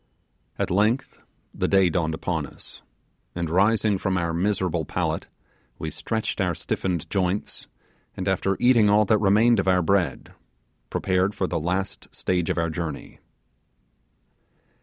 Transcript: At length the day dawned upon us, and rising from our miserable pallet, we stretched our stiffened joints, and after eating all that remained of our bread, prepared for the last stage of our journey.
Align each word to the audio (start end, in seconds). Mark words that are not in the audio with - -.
At 0.57 0.71
length 0.71 1.19
the 1.53 1.67
day 1.67 1.87
dawned 1.87 2.15
upon 2.15 2.47
us, 2.47 2.81
and 3.35 3.51
rising 3.51 3.99
from 3.99 4.17
our 4.17 4.33
miserable 4.33 4.83
pallet, 4.83 5.27
we 5.77 5.91
stretched 5.91 6.41
our 6.41 6.55
stiffened 6.55 7.07
joints, 7.11 7.67
and 8.17 8.27
after 8.27 8.57
eating 8.59 8.89
all 8.89 9.05
that 9.05 9.19
remained 9.19 9.59
of 9.59 9.67
our 9.67 9.83
bread, 9.83 10.33
prepared 10.89 11.35
for 11.35 11.45
the 11.45 11.59
last 11.59 12.07
stage 12.15 12.49
of 12.49 12.57
our 12.57 12.71
journey. 12.71 13.19